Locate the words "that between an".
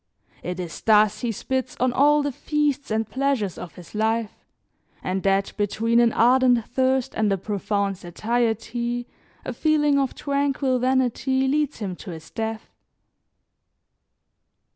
5.21-6.11